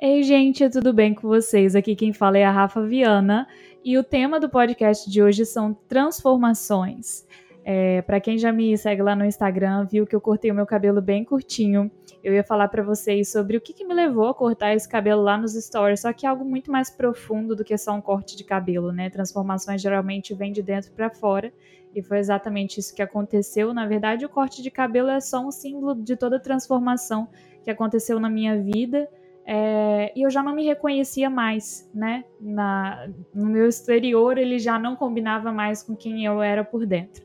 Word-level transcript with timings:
Ei, 0.00 0.24
gente, 0.24 0.68
tudo 0.68 0.92
bem 0.92 1.14
com 1.14 1.28
vocês? 1.28 1.76
Aqui 1.76 1.94
quem 1.94 2.12
fala 2.12 2.36
é 2.36 2.44
a 2.44 2.50
Rafa 2.50 2.84
Viana 2.84 3.46
e 3.84 3.96
o 3.96 4.02
tema 4.02 4.40
do 4.40 4.48
podcast 4.48 5.08
de 5.08 5.22
hoje 5.22 5.46
são 5.46 5.72
transformações. 5.72 7.24
É, 7.64 8.02
para 8.02 8.20
quem 8.20 8.36
já 8.36 8.52
me 8.52 8.76
segue 8.76 9.02
lá 9.02 9.14
no 9.14 9.24
Instagram, 9.24 9.86
viu 9.86 10.04
que 10.04 10.14
eu 10.14 10.20
cortei 10.20 10.50
o 10.50 10.54
meu 10.54 10.66
cabelo 10.66 11.00
bem 11.00 11.24
curtinho. 11.24 11.88
Eu 12.24 12.34
ia 12.34 12.42
falar 12.42 12.68
para 12.68 12.82
vocês 12.82 13.30
sobre 13.30 13.56
o 13.56 13.60
que, 13.60 13.72
que, 13.72 13.84
me 13.84 13.94
levou 13.94 14.26
a 14.26 14.34
cortar 14.34 14.74
esse 14.74 14.88
cabelo 14.88 15.22
lá 15.22 15.38
nos 15.38 15.54
stories, 15.54 16.00
só 16.00 16.12
que 16.12 16.26
é 16.26 16.28
algo 16.28 16.44
muito 16.44 16.72
mais 16.72 16.90
profundo 16.90 17.54
do 17.54 17.64
que 17.64 17.78
só 17.78 17.92
um 17.92 18.00
corte 18.00 18.36
de 18.36 18.42
cabelo, 18.42 18.92
né? 18.92 19.08
Transformações 19.08 19.80
geralmente 19.80 20.34
vêm 20.34 20.52
de 20.52 20.60
dentro 20.60 20.90
para 20.92 21.08
fora 21.08 21.52
e 21.94 22.02
foi 22.02 22.18
exatamente 22.18 22.80
isso 22.80 22.94
que 22.94 23.00
aconteceu. 23.00 23.72
Na 23.72 23.86
verdade, 23.86 24.26
o 24.26 24.28
corte 24.28 24.60
de 24.60 24.72
cabelo 24.72 25.08
é 25.08 25.20
só 25.20 25.40
um 25.40 25.52
símbolo 25.52 25.94
de 25.94 26.16
toda 26.16 26.36
a 26.36 26.40
transformação 26.40 27.28
que 27.62 27.70
aconteceu 27.70 28.18
na 28.18 28.28
minha 28.28 28.60
vida 28.60 29.08
é, 29.46 30.12
e 30.16 30.22
eu 30.22 30.30
já 30.30 30.42
não 30.42 30.54
me 30.54 30.64
reconhecia 30.64 31.28
mais, 31.28 31.88
né? 31.94 32.24
Na, 32.40 33.08
no 33.34 33.46
meu 33.46 33.68
exterior 33.68 34.38
ele 34.38 34.58
já 34.58 34.78
não 34.78 34.96
combinava 34.96 35.52
mais 35.52 35.82
com 35.82 35.94
quem 35.94 36.24
eu 36.24 36.42
era 36.42 36.64
por 36.64 36.86
dentro. 36.86 37.22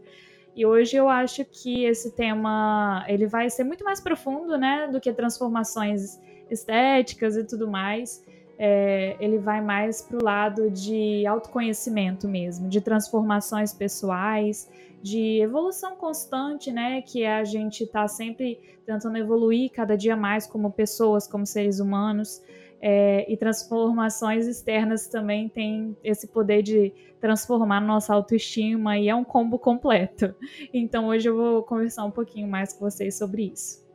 E 0.55 0.66
hoje 0.66 0.98
eu 0.98 1.07
acho 1.07 1.45
que 1.45 1.85
esse 1.85 2.16
tema 2.16 3.05
ele 3.07 3.26
vai 3.27 3.49
ser 3.49 3.63
muito 3.63 3.85
mais 3.85 4.02
profundo, 4.02 4.57
né, 4.57 4.90
do 4.91 4.99
que 4.99 5.13
transformações 5.13 6.20
estéticas 6.49 7.38
e 7.38 7.45
tudo 7.45 7.70
mais. 7.70 8.26
É, 8.62 9.16
ele 9.22 9.38
vai 9.38 9.62
mais 9.62 10.02
para 10.02 10.18
o 10.18 10.23
lado 10.23 10.70
de 10.70 11.26
autoconhecimento 11.26 12.27
mesmo, 12.27 12.68
de 12.68 12.82
transformações 12.82 13.73
pessoais, 13.73 14.70
de 15.02 15.40
evolução 15.41 15.95
constante, 15.95 16.70
né? 16.70 17.02
Que 17.02 17.23
é 17.23 17.35
a 17.35 17.45
gente 17.45 17.85
está 17.85 18.05
sempre 18.05 18.59
tentando 18.85 19.18
evoluir 19.18 19.72
cada 19.72 19.95
dia 19.95 20.18
mais 20.18 20.45
como 20.45 20.70
pessoas, 20.72 21.26
como 21.26 21.45
seres 21.45 21.80
humanos. 21.80 22.41
É, 22.82 23.30
e 23.32 23.35
transformações 23.35 24.48
externas 24.48 25.07
também 25.07 25.49
têm 25.49 25.98
esse 26.01 26.27
poder 26.27 26.62
de 26.62 26.94
transformar 27.20 27.82
nossa 27.82 28.13
autoestima 28.13 28.98
e 28.98 29.10
é 29.10 29.16
um 29.16 29.23
combo 29.23 29.60
completo. 29.60 30.34
Então 30.73 31.07
hoje 31.07 31.29
eu 31.29 31.35
vou 31.35 31.63
conversar 31.63 32.05
um 32.05 32.12
pouquinho 32.12 32.48
mais 32.48 32.73
com 32.73 32.90
vocês 32.90 33.18
sobre 33.18 33.51
isso. 33.54 33.88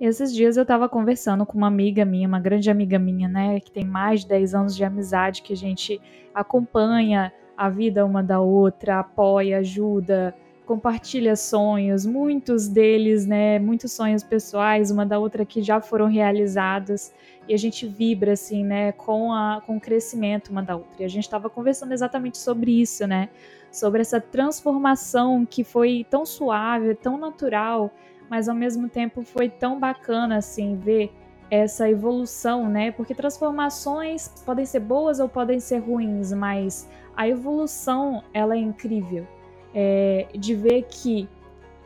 Esses 0.00 0.34
dias 0.34 0.56
eu 0.56 0.62
estava 0.62 0.88
conversando 0.88 1.46
com 1.46 1.56
uma 1.56 1.68
amiga 1.68 2.04
minha, 2.04 2.26
uma 2.26 2.40
grande 2.40 2.70
amiga 2.70 2.98
minha, 2.98 3.28
né, 3.28 3.60
que 3.60 3.70
tem 3.70 3.84
mais 3.84 4.22
de 4.22 4.28
10 4.28 4.54
anos 4.54 4.76
de 4.76 4.84
amizade, 4.84 5.42
que 5.42 5.52
a 5.52 5.56
gente 5.56 6.00
acompanha 6.34 7.32
a 7.56 7.68
vida 7.68 8.04
uma 8.04 8.22
da 8.22 8.40
outra, 8.40 8.98
apoia, 8.98 9.58
ajuda, 9.58 10.34
compartilha 10.66 11.36
sonhos, 11.36 12.04
muitos 12.04 12.66
deles, 12.66 13.26
né, 13.26 13.58
muitos 13.58 13.92
sonhos 13.92 14.24
pessoais, 14.24 14.90
uma 14.90 15.06
da 15.06 15.18
outra 15.18 15.44
que 15.44 15.62
já 15.62 15.80
foram 15.80 16.06
realizados, 16.06 17.12
e 17.46 17.54
a 17.54 17.56
gente 17.56 17.86
vibra 17.86 18.32
assim, 18.32 18.64
né, 18.64 18.92
com 18.92 19.32
a 19.32 19.62
com 19.64 19.76
o 19.76 19.80
crescimento 19.80 20.48
uma 20.50 20.62
da 20.62 20.76
outra. 20.76 21.02
E 21.02 21.04
a 21.04 21.08
gente 21.08 21.24
estava 21.24 21.50
conversando 21.50 21.92
exatamente 21.92 22.38
sobre 22.38 22.80
isso, 22.80 23.06
né? 23.06 23.28
Sobre 23.70 24.00
essa 24.00 24.20
transformação 24.20 25.44
que 25.44 25.64
foi 25.64 26.06
tão 26.08 26.24
suave, 26.24 26.94
tão 26.94 27.18
natural, 27.18 27.90
mas 28.32 28.48
ao 28.48 28.54
mesmo 28.54 28.88
tempo 28.88 29.20
foi 29.20 29.50
tão 29.50 29.78
bacana 29.78 30.38
assim 30.38 30.74
ver 30.74 31.12
essa 31.50 31.86
evolução, 31.90 32.66
né? 32.66 32.90
Porque 32.90 33.14
transformações 33.14 34.26
podem 34.46 34.64
ser 34.64 34.80
boas 34.80 35.20
ou 35.20 35.28
podem 35.28 35.60
ser 35.60 35.80
ruins, 35.80 36.32
mas 36.32 36.88
a 37.14 37.28
evolução 37.28 38.24
ela 38.32 38.54
é 38.54 38.58
incrível. 38.58 39.28
É, 39.74 40.28
de 40.34 40.54
ver 40.54 40.84
que 40.84 41.28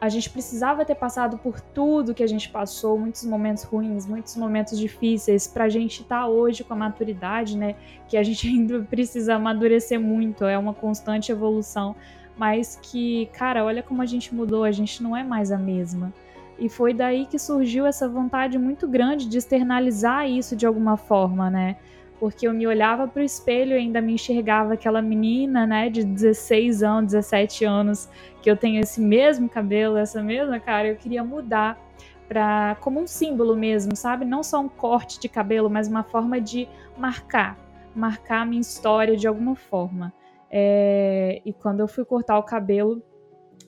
a 0.01 0.09
gente 0.09 0.31
precisava 0.31 0.85
ter 0.85 0.95
passado 0.95 1.37
por 1.37 1.61
tudo 1.61 2.15
que 2.15 2.23
a 2.23 2.29
gente 2.29 2.49
passou, 2.49 2.97
muitos 2.97 3.25
momentos 3.25 3.65
ruins, 3.65 4.07
muitos 4.07 4.37
momentos 4.37 4.79
difíceis, 4.79 5.49
para 5.49 5.65
a 5.65 5.69
gente 5.69 6.03
estar 6.03 6.21
tá 6.21 6.29
hoje 6.29 6.63
com 6.63 6.75
a 6.75 6.77
maturidade, 6.77 7.59
né? 7.59 7.75
Que 8.07 8.17
a 8.17 8.23
gente 8.23 8.47
ainda 8.47 8.83
precisa 8.83 9.35
amadurecer 9.35 9.99
muito, 9.99 10.45
é 10.45 10.57
uma 10.57 10.73
constante 10.73 11.33
evolução, 11.33 11.97
mas 12.37 12.79
que, 12.81 13.27
cara, 13.33 13.65
olha 13.65 13.83
como 13.83 14.01
a 14.01 14.07
gente 14.07 14.33
mudou, 14.33 14.63
a 14.63 14.71
gente 14.71 15.03
não 15.03 15.17
é 15.17 15.25
mais 15.25 15.51
a 15.51 15.59
mesma. 15.59 16.15
E 16.59 16.69
foi 16.69 16.95
daí 16.95 17.27
que 17.27 17.39
surgiu 17.39 17.87
essa 17.87 18.09
vontade 18.09 18.59
muito 18.59 18.89
grande 18.89 19.29
de 19.29 19.37
externalizar 19.37 20.29
isso 20.29 20.57
de 20.57 20.67
alguma 20.67 20.97
forma, 20.97 21.51
né? 21.51 21.77
Porque 22.19 22.49
eu 22.49 22.55
me 22.55 22.67
olhava 22.67 23.07
para 23.07 23.21
o 23.21 23.25
espelho 23.25 23.73
e 23.73 23.79
ainda 23.79 24.01
me 24.01 24.15
enxergava 24.15 24.73
aquela 24.73 25.03
menina, 25.03 25.67
né, 25.67 25.91
de 25.91 26.03
16 26.03 26.83
anos, 26.83 27.13
17 27.13 27.65
anos, 27.67 28.09
que 28.41 28.51
eu 28.51 28.57
tenho 28.57 28.81
esse 28.81 29.03
mesmo 29.03 29.51
cabelo, 29.51 29.99
essa 29.99 30.23
mesma 30.23 30.59
cara, 30.59 30.89
eu 30.89 30.97
queria 30.97 31.23
mudar 31.23 31.79
para 32.27 32.77
como 32.81 33.01
um 33.01 33.07
símbolo 33.07 33.55
mesmo, 33.55 33.95
sabe? 33.95 34.25
Não 34.25 34.43
só 34.43 34.61
um 34.61 34.69
corte 34.69 35.21
de 35.21 35.29
cabelo, 35.29 35.69
mas 35.69 35.89
uma 35.89 36.03
forma 36.03 36.41
de 36.41 36.67
marcar, 36.97 37.59
marcar 37.95 38.43
a 38.43 38.47
minha 38.47 38.61
história 38.61 39.17
de 39.17 39.29
alguma 39.29 39.55
forma. 39.55 40.13
É... 40.51 41.41
E 41.45 41.53
quando 41.53 41.81
eu 41.81 41.89
fui 41.89 42.05
cortar 42.05 42.39
o 42.39 42.43
cabelo, 42.43 43.03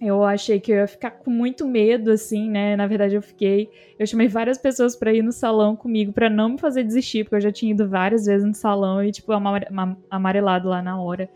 eu 0.00 0.22
achei 0.22 0.60
que 0.60 0.70
eu 0.70 0.76
ia 0.76 0.86
ficar 0.86 1.10
com 1.10 1.30
muito 1.30 1.66
medo, 1.66 2.10
assim, 2.10 2.48
né? 2.48 2.76
Na 2.76 2.86
verdade, 2.86 3.16
eu 3.16 3.22
fiquei. 3.22 3.70
Eu 3.98 4.06
chamei 4.06 4.28
várias 4.28 4.56
pessoas 4.56 4.94
para 4.94 5.12
ir 5.12 5.22
no 5.22 5.32
salão 5.32 5.74
comigo 5.74 6.12
para 6.12 6.30
não 6.30 6.50
me 6.50 6.58
fazer 6.58 6.84
desistir, 6.84 7.24
porque 7.24 7.36
eu 7.36 7.40
já 7.40 7.50
tinha 7.50 7.72
ido 7.72 7.88
várias 7.88 8.26
vezes 8.26 8.46
no 8.46 8.54
salão 8.54 9.02
e, 9.02 9.10
tipo, 9.10 9.32
amarelado 10.10 10.68
lá 10.68 10.80
na 10.80 11.00
hora. 11.00 11.28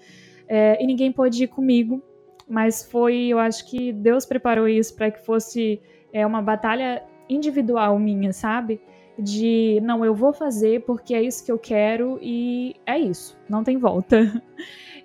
É, 0.48 0.82
e 0.82 0.86
ninguém 0.86 1.10
pôde 1.10 1.44
ir 1.44 1.48
comigo, 1.48 2.02
mas 2.48 2.84
foi, 2.84 3.28
eu 3.28 3.38
acho 3.38 3.68
que 3.68 3.92
Deus 3.92 4.24
preparou 4.24 4.68
isso 4.68 4.94
para 4.94 5.10
que 5.10 5.24
fosse 5.24 5.80
é, 6.12 6.24
uma 6.26 6.42
batalha 6.42 7.02
individual 7.28 7.98
minha, 7.98 8.32
sabe? 8.32 8.80
De 9.18 9.80
não, 9.82 10.04
eu 10.04 10.14
vou 10.14 10.32
fazer 10.32 10.82
porque 10.82 11.14
é 11.14 11.22
isso 11.22 11.44
que 11.44 11.50
eu 11.50 11.58
quero 11.58 12.18
e 12.22 12.76
é 12.86 12.98
isso, 12.98 13.38
não 13.48 13.64
tem 13.64 13.76
volta. 13.76 14.18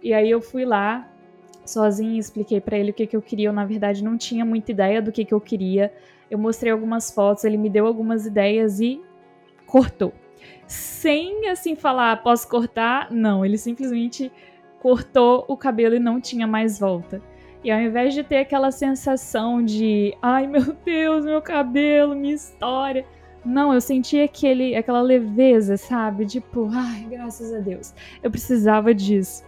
E 0.04 0.14
aí 0.14 0.30
eu 0.30 0.40
fui 0.40 0.64
lá, 0.64 1.12
sozinha, 1.70 2.20
expliquei 2.20 2.60
para 2.60 2.78
ele 2.78 2.92
o 2.92 2.94
que, 2.94 3.08
que 3.08 3.16
eu 3.16 3.22
queria. 3.22 3.50
Eu, 3.50 3.54
na 3.54 3.66
verdade, 3.66 4.04
não 4.04 4.18
tinha 4.18 4.46
muita 4.46 4.72
ideia 4.72 5.02
do 5.02 5.12
que, 5.12 5.26
que 5.26 5.34
eu 5.34 5.42
queria. 5.42 5.94
Eu 6.30 6.38
mostrei 6.38 6.72
algumas 6.72 7.12
fotos, 7.12 7.44
ele 7.44 7.58
me 7.58 7.70
deu 7.70 7.86
algumas 7.86 8.26
ideias 8.26 8.80
e 8.80 9.02
cortou. 9.66 10.14
Sem, 10.66 11.50
assim, 11.50 11.76
falar, 11.76 12.22
posso 12.24 12.48
cortar? 12.48 13.12
Não, 13.12 13.46
ele 13.46 13.58
simplesmente 13.58 14.32
cortou 14.80 15.46
o 15.48 15.56
cabelo 15.56 15.96
e 15.96 16.00
não 16.00 16.20
tinha 16.20 16.46
mais 16.46 16.80
volta. 16.80 17.22
E 17.64 17.72
ao 17.72 17.80
invés 17.80 18.14
de 18.14 18.24
ter 18.24 18.38
aquela 18.38 18.72
sensação 18.72 19.64
de, 19.64 20.16
ai 20.22 20.48
meu 20.48 20.74
Deus, 20.86 21.26
meu 21.26 21.42
cabelo, 21.42 22.16
minha 22.16 22.36
história. 22.36 23.06
Não, 23.44 23.74
eu 23.74 23.80
senti 23.80 24.20
aquele, 24.20 24.76
aquela 24.76 25.02
leveza, 25.02 25.78
sabe? 25.78 26.26
Tipo, 26.26 26.70
ai, 26.72 27.08
graças 27.10 27.54
a 27.54 27.60
Deus. 27.60 27.94
Eu 28.22 28.30
precisava 28.30 28.94
disso. 28.94 29.44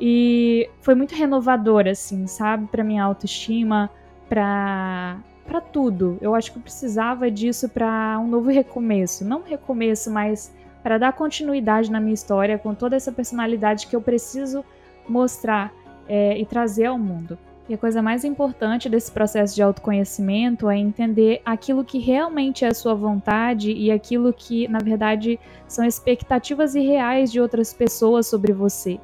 E 0.00 0.70
foi 0.80 0.94
muito 0.94 1.14
renovador, 1.14 1.86
assim, 1.86 2.26
sabe? 2.26 2.66
Para 2.68 2.82
minha 2.82 3.04
autoestima, 3.04 3.90
para 4.28 5.18
para 5.46 5.60
tudo. 5.60 6.16
Eu 6.20 6.32
acho 6.32 6.52
que 6.52 6.58
eu 6.58 6.62
precisava 6.62 7.28
disso 7.28 7.68
para 7.68 8.16
um 8.20 8.28
novo 8.28 8.48
recomeço, 8.50 9.24
não 9.24 9.42
recomeço, 9.42 10.08
mas 10.08 10.52
para 10.80 10.96
dar 10.96 11.12
continuidade 11.12 11.90
na 11.90 11.98
minha 11.98 12.14
história 12.14 12.56
com 12.56 12.72
toda 12.72 12.94
essa 12.94 13.10
personalidade 13.10 13.88
que 13.88 13.96
eu 13.96 14.00
preciso 14.00 14.64
mostrar 15.08 15.72
é, 16.08 16.38
e 16.38 16.46
trazer 16.46 16.86
ao 16.86 16.96
mundo. 16.96 17.36
E 17.68 17.74
a 17.74 17.78
coisa 17.78 18.02
mais 18.02 18.24
importante 18.24 18.88
desse 18.88 19.12
processo 19.12 19.54
de 19.54 19.62
autoconhecimento 19.62 20.68
é 20.68 20.76
entender 20.76 21.40
aquilo 21.44 21.84
que 21.84 21.98
realmente 21.98 22.64
é 22.64 22.68
a 22.68 22.74
sua 22.74 22.94
vontade 22.94 23.72
e 23.72 23.92
aquilo 23.92 24.32
que, 24.32 24.66
na 24.66 24.78
verdade, 24.78 25.38
são 25.68 25.84
expectativas 25.84 26.74
irreais 26.74 27.30
de 27.30 27.40
outras 27.40 27.72
pessoas 27.72 28.26
sobre 28.26 28.52
você. 28.52 28.98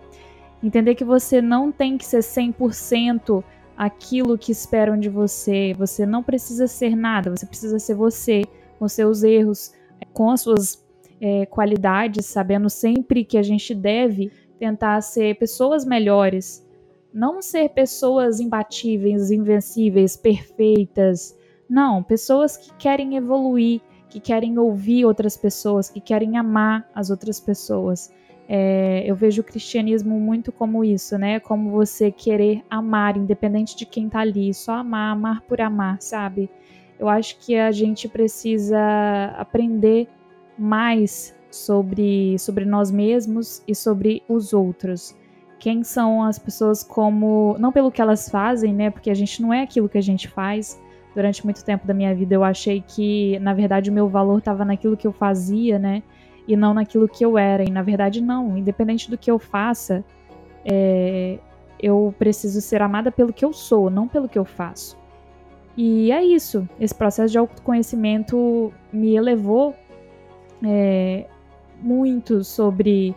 Entender 0.62 0.94
que 0.94 1.05
você 1.05 1.43
não 1.43 1.71
tem 1.71 1.99
que 1.99 2.05
ser 2.05 2.21
100% 2.21 3.44
aquilo 3.77 4.39
que 4.39 4.50
esperam 4.50 4.99
de 4.99 5.09
você. 5.09 5.75
Você 5.75 6.06
não 6.06 6.22
precisa 6.22 6.67
ser 6.67 6.97
nada, 6.97 7.31
você 7.31 7.47
precisa 7.47 7.78
ser 7.78 7.94
você, 7.94 8.43
com 8.78 8.89
seus 8.89 9.22
erros, 9.22 9.72
com 10.12 10.31
as 10.31 10.41
suas 10.41 10.84
é, 11.21 11.47
qualidades, 11.47 12.26
sabendo 12.26 12.70
sempre 12.70 13.25
que 13.25 13.38
a 13.38 13.43
gente 13.43 13.75
deve 13.75 14.31
tentar 14.58 15.00
ser 15.03 15.38
pessoas 15.38 15.85
melhores. 15.85 16.67
Não 17.12 17.41
ser 17.41 17.70
pessoas 17.70 18.41
imbatíveis, 18.41 19.31
invencíveis, 19.31 20.17
perfeitas. 20.17 21.37
Não, 21.69 22.02
pessoas 22.02 22.56
que 22.56 22.73
querem 22.75 23.17
evoluir, 23.17 23.81
que 24.09 24.20
querem 24.20 24.59
ouvir 24.59 25.05
outras 25.05 25.37
pessoas, 25.37 25.88
que 25.91 26.00
querem 26.00 26.37
amar 26.37 26.88
as 26.94 27.11
outras 27.11 27.41
pessoas. 27.41 28.11
É, 28.48 29.02
eu 29.04 29.16
vejo 29.16 29.40
o 29.43 29.44
cristianismo 29.44 30.20
muito 30.20 30.52
como 30.52 30.84
isso, 30.84 31.19
né? 31.19 31.40
Como 31.40 31.70
você 31.70 32.10
querer 32.10 32.62
amar, 32.70 33.16
independente 33.16 33.76
de 33.76 33.84
quem 33.84 34.08
tá 34.08 34.20
ali, 34.20 34.54
só 34.54 34.75
amar, 34.75 35.12
amar 35.12 35.40
por 35.43 35.60
amar, 35.60 36.00
sabe? 36.00 36.48
Eu 36.98 37.08
acho 37.08 37.38
que 37.38 37.56
a 37.56 37.72
gente 37.72 38.08
precisa 38.08 38.78
aprender 39.37 40.08
mais 40.56 41.34
sobre, 41.50 42.38
sobre 42.38 42.64
nós 42.64 42.90
mesmos 42.90 43.62
e 43.66 43.75
sobre 43.75 44.22
os 44.28 44.52
outros. 44.52 45.14
Quem 45.58 45.82
são 45.82 46.22
as 46.22 46.38
pessoas 46.38 46.82
como. 46.82 47.56
Não 47.58 47.72
pelo 47.72 47.90
que 47.90 48.00
elas 48.00 48.28
fazem, 48.28 48.72
né? 48.72 48.90
Porque 48.90 49.10
a 49.10 49.14
gente 49.14 49.42
não 49.42 49.52
é 49.52 49.62
aquilo 49.62 49.88
que 49.88 49.99
a 49.99 50.02
gente 50.02 50.28
faz. 50.28 50.81
Durante 51.14 51.44
muito 51.44 51.64
tempo 51.64 51.87
da 51.87 51.94
minha 51.94 52.14
vida 52.14 52.34
eu 52.34 52.44
achei 52.44 52.84
que, 52.87 53.38
na 53.38 53.54
verdade, 53.54 53.90
o 53.90 53.92
meu 53.92 54.06
valor 54.06 54.38
estava 54.38 54.66
naquilo 54.66 54.96
que 54.96 55.06
eu 55.06 55.12
fazia, 55.12 55.78
né? 55.78 56.02
E 56.46 56.56
não 56.56 56.75
naquilo 56.75 57.08
que 57.08 57.25
eu 57.25 57.37
era. 57.37 57.62
E 57.64 57.70
na 57.70 57.82
verdade, 57.82 58.20
não. 58.20 58.56
Independente 58.56 59.10
do 59.10 59.19
que 59.19 59.31
eu 59.31 59.38
faça, 59.38 60.04
é, 60.64 61.38
eu 61.81 62.14
preciso 62.19 62.60
ser 62.60 62.82
amada 62.82 63.10
pelo 63.10 63.32
que 63.32 63.44
eu 63.44 63.52
sou, 63.52 63.90
não 63.90 64.08
pelo 64.08 64.28
que 64.28 64.38
eu 64.38 64.44
faço. 64.44 64.96
E 65.76 66.10
é 66.10 66.25
isso. 66.25 66.69
Esse 66.81 66.94
processo 66.94 67.32
de 67.32 67.38
autoconhecimento 67.38 68.72
me 68.93 69.14
elevou 69.14 69.75
é, 70.64 71.26
muito 71.81 72.43
sobre 72.43 73.14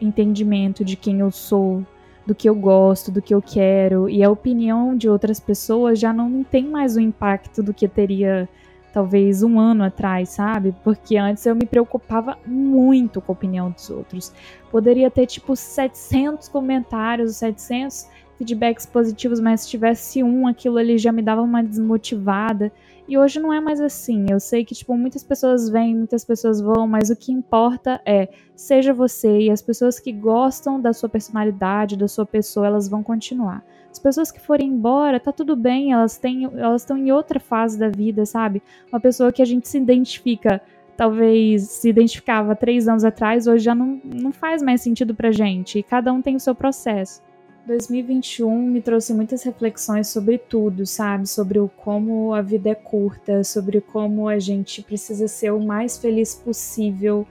entendimento 0.00 0.84
de 0.84 0.96
quem 0.96 1.20
eu 1.20 1.30
sou, 1.30 1.84
do 2.26 2.34
que 2.34 2.48
eu 2.48 2.54
gosto, 2.54 3.10
do 3.10 3.22
que 3.22 3.34
eu 3.34 3.42
quero, 3.42 4.08
e 4.08 4.22
a 4.22 4.30
opinião 4.30 4.96
de 4.96 5.08
outras 5.08 5.38
pessoas 5.38 5.98
já 5.98 6.12
não 6.12 6.42
tem 6.42 6.64
mais 6.64 6.96
o 6.96 7.00
impacto 7.00 7.62
do 7.62 7.72
que 7.72 7.86
teria 7.86 8.48
talvez 8.92 9.42
um 9.42 9.58
ano 9.58 9.84
atrás, 9.84 10.30
sabe? 10.30 10.74
Porque 10.82 11.16
antes 11.16 11.46
eu 11.46 11.54
me 11.54 11.66
preocupava 11.66 12.38
muito 12.46 13.20
com 13.20 13.32
a 13.32 13.34
opinião 13.34 13.70
dos 13.70 13.90
outros. 13.90 14.32
Poderia 14.70 15.10
ter 15.10 15.26
tipo 15.26 15.54
700 15.56 16.48
comentários, 16.48 17.36
700 17.36 18.08
feedbacks 18.36 18.86
positivos, 18.86 19.38
mas 19.38 19.60
se 19.60 19.68
tivesse 19.68 20.22
um, 20.22 20.46
aquilo 20.46 20.78
ali 20.78 20.96
já 20.96 21.12
me 21.12 21.20
dava 21.20 21.42
uma 21.42 21.62
desmotivada. 21.62 22.72
E 23.06 23.18
hoje 23.18 23.40
não 23.40 23.52
é 23.52 23.60
mais 23.60 23.80
assim. 23.80 24.26
Eu 24.30 24.38
sei 24.38 24.64
que 24.64 24.74
tipo 24.74 24.96
muitas 24.96 25.22
pessoas 25.22 25.68
vêm, 25.68 25.96
muitas 25.96 26.24
pessoas 26.24 26.60
vão, 26.60 26.86
mas 26.86 27.10
o 27.10 27.16
que 27.16 27.32
importa 27.32 28.00
é 28.06 28.28
seja 28.54 28.94
você 28.94 29.40
e 29.40 29.50
as 29.50 29.60
pessoas 29.60 29.98
que 29.98 30.12
gostam 30.12 30.80
da 30.80 30.92
sua 30.92 31.08
personalidade, 31.08 31.96
da 31.96 32.08
sua 32.08 32.24
pessoa, 32.24 32.66
elas 32.66 32.88
vão 32.88 33.02
continuar. 33.02 33.64
As 33.90 33.98
pessoas 33.98 34.30
que 34.30 34.40
forem 34.40 34.68
embora, 34.68 35.18
tá 35.18 35.32
tudo 35.32 35.56
bem, 35.56 35.92
elas 35.92 36.16
têm, 36.16 36.44
elas 36.44 36.82
estão 36.82 36.96
em 36.96 37.10
outra 37.10 37.40
fase 37.40 37.78
da 37.78 37.88
vida, 37.88 38.24
sabe? 38.24 38.62
Uma 38.92 39.00
pessoa 39.00 39.32
que 39.32 39.42
a 39.42 39.44
gente 39.44 39.68
se 39.68 39.78
identifica, 39.78 40.60
talvez 40.96 41.62
se 41.62 41.88
identificava 41.88 42.54
três 42.54 42.86
anos 42.86 43.04
atrás, 43.04 43.46
hoje 43.46 43.64
já 43.64 43.74
não, 43.74 44.00
não 44.04 44.32
faz 44.32 44.62
mais 44.62 44.80
sentido 44.80 45.14
pra 45.14 45.32
gente. 45.32 45.78
E 45.78 45.82
cada 45.82 46.12
um 46.12 46.22
tem 46.22 46.36
o 46.36 46.40
seu 46.40 46.54
processo. 46.54 47.20
2021 47.66 48.66
me 48.66 48.80
trouxe 48.80 49.12
muitas 49.12 49.42
reflexões 49.42 50.08
sobre 50.08 50.38
tudo, 50.38 50.86
sabe? 50.86 51.28
Sobre 51.28 51.58
o 51.58 51.68
como 51.68 52.32
a 52.32 52.42
vida 52.42 52.70
é 52.70 52.74
curta, 52.74 53.44
sobre 53.44 53.80
como 53.80 54.28
a 54.28 54.38
gente 54.38 54.82
precisa 54.82 55.28
ser 55.28 55.52
o 55.52 55.60
mais 55.60 55.98
feliz 55.98 56.34
possível, 56.34 57.26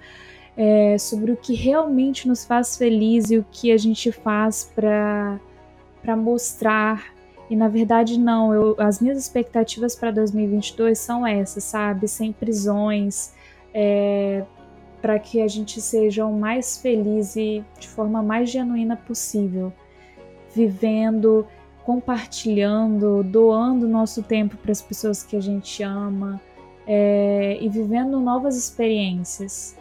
é, 0.56 0.98
sobre 0.98 1.32
o 1.32 1.38
que 1.38 1.54
realmente 1.54 2.28
nos 2.28 2.46
faz 2.46 2.78
feliz 2.78 3.32
e 3.32 3.38
o 3.38 3.46
que 3.50 3.72
a 3.72 3.78
gente 3.78 4.12
faz 4.12 4.72
para 4.76 5.40
para 6.02 6.16
mostrar. 6.16 7.14
E 7.50 7.56
na 7.56 7.68
verdade 7.68 8.20
não, 8.20 8.54
eu, 8.54 8.76
as 8.78 9.02
minhas 9.02 9.18
expectativas 9.18 9.96
para 9.96 10.12
2022 10.12 10.98
são 10.98 11.26
essas, 11.26 11.64
sabe? 11.64 12.08
Sem 12.08 12.32
prisões, 12.32 13.34
é, 13.74 14.44
para 15.02 15.18
que 15.18 15.42
a 15.42 15.48
gente 15.48 15.82
seja 15.82 16.26
o 16.26 16.38
mais 16.38 16.78
feliz 16.78 17.36
e 17.36 17.64
de 17.80 17.88
forma 17.88 18.22
mais 18.22 18.50
genuína 18.50 18.96
possível, 18.96 19.74
vivendo, 20.54 21.48
compartilhando, 21.84 23.24
doando 23.24 23.88
nosso 23.88 24.22
tempo 24.22 24.58
para 24.58 24.72
as 24.72 24.82
pessoas 24.82 25.24
que 25.24 25.36
a 25.36 25.42
gente 25.42 25.82
ama 25.82 26.40
é, 26.86 27.58
e 27.62 27.70
vivendo 27.70 28.20
novas 28.20 28.56
experiências. 28.56 29.76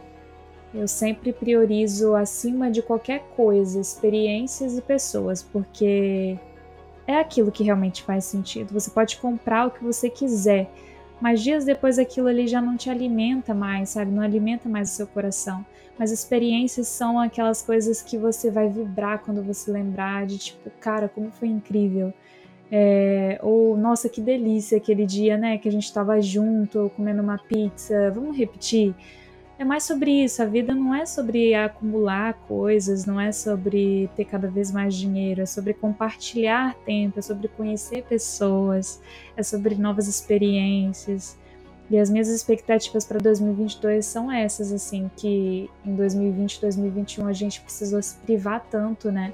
Eu 0.75 0.87
sempre 0.87 1.33
priorizo 1.33 2.15
acima 2.15 2.71
de 2.71 2.83
qualquer 2.83 3.21
coisa 3.35 3.81
experiências 3.81 4.77
e 4.77 4.83
pessoas, 4.83 5.43
porque 5.43 6.37
é 7.07 7.17
aquilo 7.17 7.51
que 7.51 7.65
realmente 7.65 8.03
faz 8.03 8.27
sentido. 8.27 8.73
Você 8.75 8.91
pode 8.91 9.17
comprar 9.17 9.67
o 9.67 9.71
que 9.71 9.83
você 9.83 10.11
quiser, 10.11 10.71
mas 11.21 11.43
dias 11.43 11.65
depois 11.65 11.99
aquilo 11.99 12.29
ali 12.29 12.47
já 12.47 12.61
não 12.61 12.77
te 12.77 12.91
alimenta 12.91 13.55
mais, 13.55 13.91
sabe? 13.91 14.11
Não 14.11 14.23
alimenta 14.23 14.69
mais 14.69 14.93
o 14.93 14.95
seu 14.95 15.07
coração. 15.07 15.65
Mas 15.99 16.13
experiências 16.13 16.87
são 16.87 17.19
aquelas 17.19 17.61
coisas 17.61 18.01
que 18.01 18.17
você 18.17 18.51
vai 18.51 18.69
vibrar 18.69 19.21
quando 19.25 19.43
você 19.43 19.71
lembrar 19.71 20.27
de 20.27 20.39
tipo, 20.39 20.71
cara, 20.79 21.09
como 21.09 21.31
foi 21.31 21.49
incrível. 21.49 22.13
É, 22.71 23.41
ou 23.43 23.77
nossa, 23.77 24.09
que 24.09 24.21
delícia 24.21 24.77
aquele 24.77 25.07
dia, 25.07 25.37
né? 25.37 25.59
Que 25.59 25.69
a 25.69 25.73
gente 25.73 25.93
tava 25.93 26.21
junto, 26.21 26.93
comendo 26.95 27.23
uma 27.23 27.39
pizza. 27.39 28.11
Vamos 28.11 28.37
repetir? 28.37 28.95
É 29.59 29.65
mais 29.65 29.83
sobre 29.83 30.25
isso. 30.25 30.41
A 30.41 30.47
vida 30.47 30.73
não 30.73 30.95
é 30.95 31.05
sobre 31.05 31.53
acumular 31.53 32.35
coisas, 32.47 33.05
não 33.05 33.21
é 33.21 33.33
sobre 33.33 34.09
ter 34.15 34.25
cada 34.25 34.49
vez 34.49 34.71
mais 34.71 34.95
dinheiro, 34.95 35.43
é 35.43 35.47
sobre 35.47 35.75
compartilhar 35.75 36.75
tempo, 36.87 37.19
é 37.19 37.23
sobre 37.23 37.49
conhecer 37.49 38.05
pessoas, 38.05 39.03
é 39.37 39.43
sobre 39.43 39.75
novas 39.75 40.07
experiências. 40.07 41.37
E 41.91 41.99
as 41.99 42.09
minhas 42.09 42.29
expectativas 42.29 43.05
para 43.05 43.19
2022 43.19 44.07
são 44.07 44.31
essas, 44.31 44.73
assim, 44.73 45.11
que 45.17 45.69
em 45.85 45.97
2020, 45.97 46.61
2021 46.61 47.27
a 47.27 47.33
gente 47.33 47.61
precisou 47.61 48.01
se 48.01 48.15
privar 48.19 48.65
tanto, 48.71 49.11
né? 49.11 49.33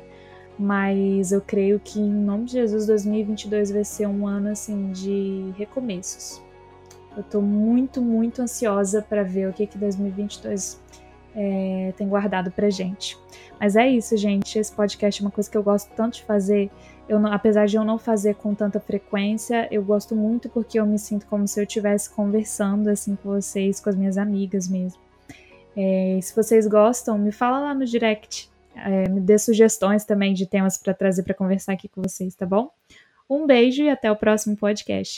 Mas 0.59 1.33
eu 1.33 1.41
creio 1.41 1.81
que 1.81 1.99
em 1.99 2.13
nome 2.13 2.45
de 2.45 2.53
Jesus 2.53 2.87
2022 2.87 3.73
vai 3.73 3.85
ser 3.85 4.07
um 4.07 4.27
ano 4.27 4.51
assim 4.51 4.93
de 4.93 5.53
recomeços. 5.59 6.41
Eu 7.17 7.23
tô 7.23 7.41
muito, 7.41 8.03
muito 8.03 8.43
ansiosa 8.43 9.03
para 9.03 9.23
ver 9.23 9.49
o 9.49 9.53
que 9.53 9.67
que 9.67 9.79
2022 9.79 10.81
é, 11.35 11.93
tem 11.97 12.09
guardado 12.09 12.51
pra 12.51 12.71
gente. 12.71 13.19
Mas 13.61 13.77
é 13.77 13.89
isso, 13.89 14.17
gente. 14.17 14.59
Esse 14.59 14.73
podcast 14.73 15.23
é 15.23 15.25
uma 15.25 15.31
coisa 15.31 15.51
que 15.51 15.57
eu 15.57 15.63
gosto 15.63 15.91
tanto 15.95 16.15
de 16.15 16.25
fazer. 16.25 16.71
Eu 17.09 17.19
não, 17.19 17.33
apesar 17.33 17.67
de 17.67 17.77
eu 17.77 17.85
não 17.85 17.99
fazer 17.99 18.35
com 18.37 18.55
tanta 18.55 18.81
frequência, 18.81 19.69
eu 19.71 19.83
gosto 19.83 20.17
muito 20.17 20.49
porque 20.49 20.79
eu 20.79 20.87
me 20.87 20.99
sinto 20.99 21.27
como 21.27 21.47
se 21.47 21.61
eu 21.61 21.65
estivesse 21.65 22.11
conversando 22.11 22.89
assim 22.89 23.17
com 23.17 23.31
vocês, 23.31 23.81
com 23.81 23.91
as 23.91 23.97
minhas 23.97 24.17
amigas 24.17 24.69
mesmo. 24.69 25.01
É, 25.77 26.19
se 26.23 26.35
vocês 26.35 26.67
gostam, 26.67 27.19
me 27.19 27.33
fala 27.33 27.59
lá 27.59 27.75
no 27.75 27.85
direct. 27.85 28.51
É, 28.77 29.09
me 29.09 29.21
dê 29.21 29.39
sugestões 29.39 30.05
também 30.05 30.35
de 30.35 30.47
temas 30.47 30.77
para 30.77 30.93
trazer 30.95 31.23
para 31.23 31.35
conversar 31.35 31.75
aqui 31.75 31.89
com 31.89 32.03
vocês, 32.03 32.35
tá 32.35 32.45
bom? 32.45 32.71
Um 33.29 33.47
beijo 33.47 33.83
e 33.83 33.89
até 33.89 34.11
o 34.11 34.17
próximo 34.17 34.57
podcast. 34.57 35.13